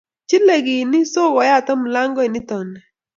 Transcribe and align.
Chile 0.27 0.55
kit 0.65 0.87
ni 0.91 0.99
so 1.13 1.21
koyatak 1.33 1.79
mlagut 1.81 2.29
nito 2.31 2.57
ni 2.71 2.79